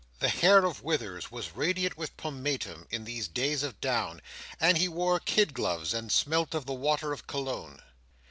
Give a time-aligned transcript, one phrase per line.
[0.17, 4.19] The hair of Withers was radiant with pomatum, in these days of down,
[4.59, 7.83] and he wore kid gloves and smelt of the water of Cologne.